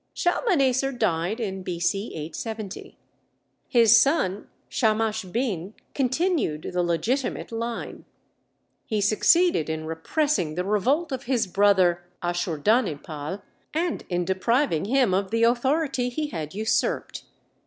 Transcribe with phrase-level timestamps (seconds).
[0.15, 2.07] Shalmaneser died in B.C.
[2.15, 2.97] 870;
[3.69, 8.05] his son, Shamash Bin, continued the legitimate line.
[8.87, 13.43] He succeeded in repressing the revolt of his brother Asshurdaninpal
[13.75, 17.25] and in depriving him of the authority he had usurped.